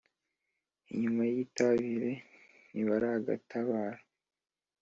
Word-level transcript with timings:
inyuma 0.93 1.23
y'itabire 1.31 2.11
ntibaragatabara. 2.71 3.99